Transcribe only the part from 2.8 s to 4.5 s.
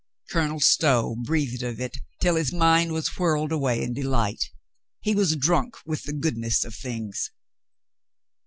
was whirled away in delight.